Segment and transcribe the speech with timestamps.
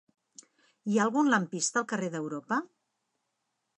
[0.93, 2.59] Hi ha algun lampista al carrer d'Europa?